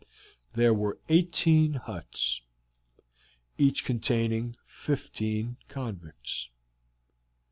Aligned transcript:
There 0.53 0.73
were 0.73 0.97
eighteen 1.09 1.73
huts, 1.73 2.41
each 3.59 3.85
containing 3.85 4.55
fifteen 4.65 5.57
convicts. 5.67 6.49